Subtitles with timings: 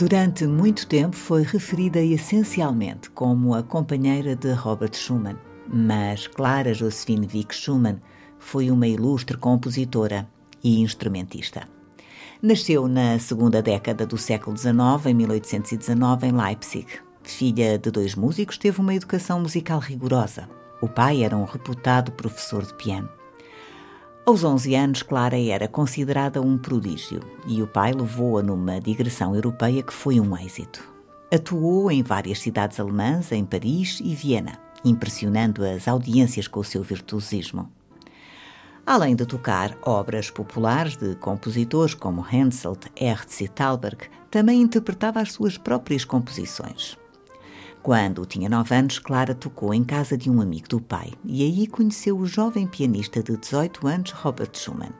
[0.00, 5.36] Durante muito tempo foi referida essencialmente como a companheira de Robert Schumann,
[5.68, 8.00] mas Clara Josephine Vick Schumann
[8.38, 10.26] foi uma ilustre compositora
[10.64, 11.68] e instrumentista.
[12.40, 14.72] Nasceu na segunda década do século XIX,
[15.08, 16.86] em 1819, em Leipzig.
[17.22, 20.48] Filha de dois músicos, teve uma educação musical rigorosa.
[20.80, 23.19] O pai era um reputado professor de piano.
[24.30, 29.82] Aos 11 anos, Clara era considerada um prodígio e o pai levou-a numa digressão europeia
[29.82, 30.88] que foi um êxito.
[31.34, 36.80] Atuou em várias cidades alemãs, em Paris e Viena, impressionando as audiências com o seu
[36.80, 37.72] virtuosismo.
[38.86, 45.32] Além de tocar obras populares de compositores como Henselt, Hertz e Thalberg, também interpretava as
[45.32, 46.96] suas próprias composições.
[47.82, 51.66] Quando tinha nove anos, Clara tocou em casa de um amigo do pai e aí
[51.66, 54.92] conheceu o jovem pianista de 18 anos, Robert Schumann.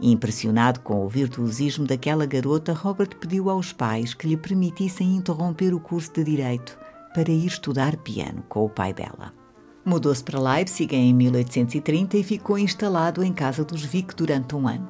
[0.00, 5.80] Impressionado com o virtuosismo daquela garota, Robert pediu aos pais que lhe permitissem interromper o
[5.80, 6.78] curso de Direito
[7.12, 9.34] para ir estudar piano com o pai dela.
[9.84, 14.88] Mudou-se para Leipzig em 1830 e ficou instalado em casa dos Vick durante um ano.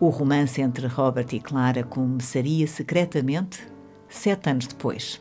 [0.00, 3.60] O romance entre Robert e Clara começaria secretamente
[4.08, 5.20] sete anos depois.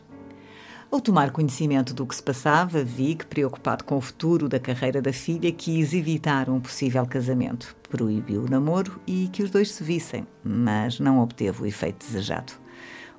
[0.91, 5.13] Ao tomar conhecimento do que se passava, Vig, preocupado com o futuro da carreira da
[5.13, 7.73] filha, quis evitar um possível casamento.
[7.89, 12.51] Proibiu o namoro e que os dois se vissem, mas não obteve o efeito desejado.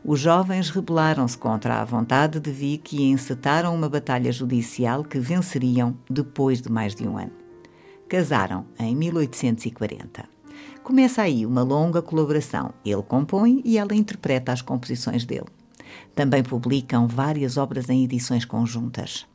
[0.04, 5.96] Os jovens rebelaram-se contra a vontade de Vic e encetaram uma batalha judicial que venceriam
[6.10, 7.32] depois de mais de um ano.
[8.06, 10.28] Casaram em 1840.
[10.82, 12.74] Começa aí uma longa colaboração.
[12.84, 15.46] Ele compõe e ela interpreta as composições dele.
[16.14, 19.26] Também publicam várias obras em edições conjuntas.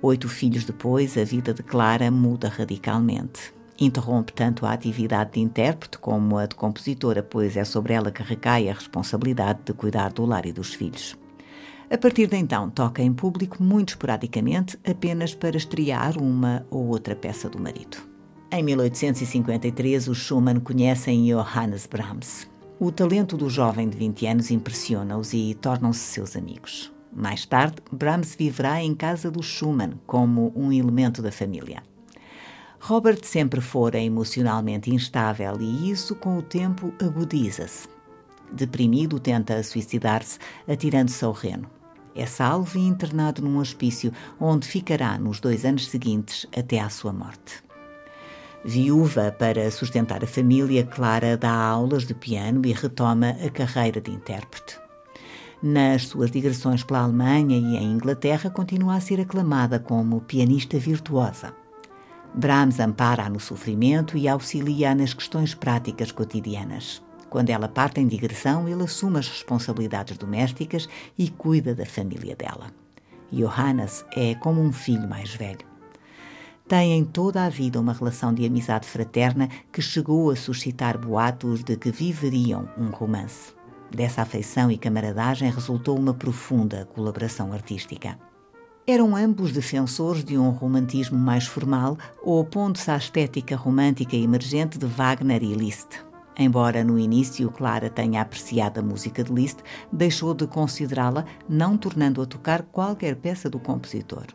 [0.00, 3.54] Oito filhos depois, a vida de Clara muda radicalmente.
[3.80, 8.22] Interrompe tanto a atividade de intérprete como a de compositora, pois é sobre ela que
[8.22, 11.16] recai a responsabilidade de cuidar do lar e dos filhos.
[11.90, 17.14] A partir de então, toca em público muito esporadicamente, apenas para estrear uma ou outra
[17.14, 17.98] peça do marido.
[18.50, 22.51] Em 1853, os Schumann conhecem Johannes Brahms.
[22.84, 26.92] O talento do jovem de 20 anos impressiona-os e tornam-se seus amigos.
[27.12, 31.80] Mais tarde, Brahms viverá em casa do Schumann como um elemento da família.
[32.80, 37.86] Robert sempre fora emocionalmente instável e isso, com o tempo, agudiza-se.
[38.50, 41.70] Deprimido, tenta suicidar-se, atirando-se ao reno.
[42.16, 47.12] É salvo e internado num hospício, onde ficará nos dois anos seguintes até à sua
[47.12, 47.62] morte.
[48.64, 54.12] Viúva para sustentar a família, Clara dá aulas de piano e retoma a carreira de
[54.12, 54.78] intérprete.
[55.60, 61.52] Nas suas digressões pela Alemanha e em Inglaterra, continua a ser aclamada como pianista virtuosa.
[62.32, 67.02] Brahms ampara-a no sofrimento e auxilia-a nas questões práticas cotidianas.
[67.28, 72.70] Quando ela parte em digressão, ele assume as responsabilidades domésticas e cuida da família dela.
[73.32, 75.71] Johannes é como um filho mais velho
[76.68, 81.76] têm toda a vida uma relação de amizade fraterna que chegou a suscitar boatos de
[81.76, 83.52] que viveriam um romance.
[83.90, 88.18] Dessa afeição e camaradagem resultou uma profunda colaboração artística.
[88.86, 95.42] Eram ambos defensores de um romantismo mais formal, opondo-se à estética romântica emergente de Wagner
[95.42, 96.04] e Liszt.
[96.36, 99.58] Embora no início Clara tenha apreciado a música de Liszt,
[99.92, 104.26] deixou de considerá-la, não tornando a tocar qualquer peça do compositor.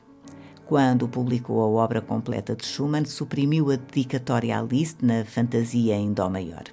[0.68, 6.12] Quando publicou a obra completa de Schumann, suprimiu a dedicatória a Liszt na Fantasia em
[6.12, 6.64] Dó maior.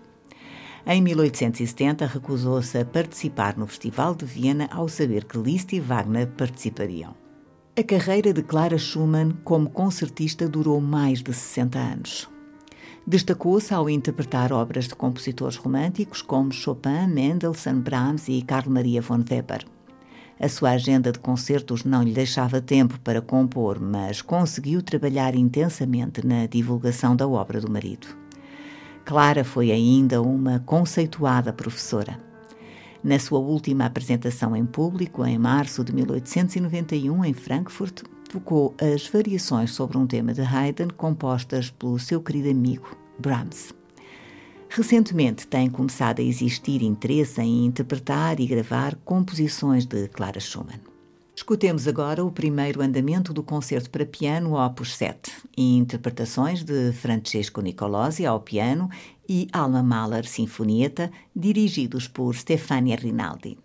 [0.84, 6.26] Em 1870, recusou-se a participar no Festival de Viena ao saber que Liszt e Wagner
[6.26, 7.14] participariam.
[7.78, 12.28] A carreira de Clara Schumann como concertista durou mais de 60 anos.
[13.06, 19.22] Destacou-se ao interpretar obras de compositores românticos como Chopin, Mendelssohn, Brahms e Carl Maria von
[19.30, 19.64] Weber.
[20.38, 26.26] A sua agenda de concertos não lhe deixava tempo para compor, mas conseguiu trabalhar intensamente
[26.26, 28.06] na divulgação da obra do marido.
[29.04, 32.18] Clara foi ainda uma conceituada professora.
[33.02, 38.02] Na sua última apresentação em público, em março de 1891, em Frankfurt,
[38.32, 43.74] tocou as variações sobre um tema de Haydn compostas pelo seu querido amigo Brahms.
[44.68, 50.80] Recentemente tem começado a existir interesse em interpretar e gravar composições de Clara Schumann.
[51.36, 57.60] Escutemos agora o primeiro andamento do concerto para piano Opus 7, e interpretações de Francesco
[57.60, 58.88] Nicolosi ao piano
[59.28, 63.58] e Alma Mahler Sinfonieta, dirigidos por Stefania Rinaldi.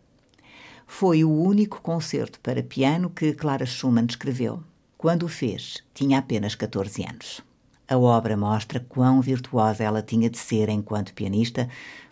[0.87, 4.63] Foi o único concerto para piano que Clara Schumann escreveu.
[4.97, 7.48] Quando o fez, tinha apenas 14 anos.
[7.89, 11.67] A obra mostra quão virtuosa ela tinha de ser enquanto pianista,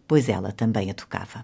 [0.07, 1.43] pois ela também a tocava.